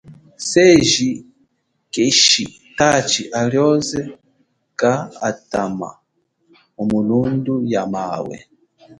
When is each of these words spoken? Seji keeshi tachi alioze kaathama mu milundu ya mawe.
Seji 0.49 1.09
keeshi 1.93 2.43
tachi 2.77 3.23
alioze 3.39 3.99
kaathama 4.79 5.89
mu 6.75 6.83
milundu 6.93 7.53
ya 7.73 7.83
mawe. 7.93 8.35